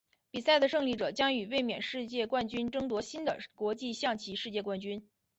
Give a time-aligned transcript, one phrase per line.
[0.31, 5.07] 比赛的胜利者将与卫冕世界冠军争夺新的国际象棋世界冠军。